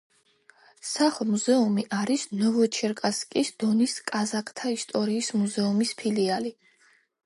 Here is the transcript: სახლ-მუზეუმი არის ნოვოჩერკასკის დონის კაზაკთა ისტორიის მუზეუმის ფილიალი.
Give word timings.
სახლ-მუზეუმი 0.91 1.85
არის 1.99 2.25
ნოვოჩერკასკის 2.41 3.55
დონის 3.67 3.97
კაზაკთა 4.11 4.77
ისტორიის 4.81 5.35
მუზეუმის 5.41 5.99
ფილიალი. 6.03 6.59